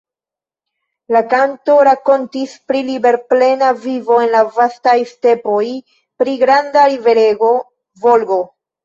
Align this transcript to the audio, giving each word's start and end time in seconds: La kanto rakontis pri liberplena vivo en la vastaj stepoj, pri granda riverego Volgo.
La 1.15 1.19
kanto 1.33 1.73
rakontis 1.87 2.55
pri 2.71 2.81
liberplena 2.87 3.69
vivo 3.83 4.17
en 4.23 4.31
la 4.37 4.41
vastaj 4.55 4.95
stepoj, 5.11 5.61
pri 6.23 6.35
granda 6.45 6.87
riverego 6.95 7.53
Volgo. 8.07 8.41